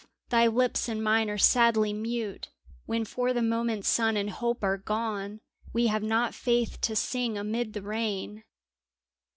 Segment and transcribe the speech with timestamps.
[0.29, 2.49] Thy lips and mine are sadly mute
[2.87, 5.41] When for the moment sun and hope are gone—
[5.75, 8.43] We have not faith to sing amid the rain!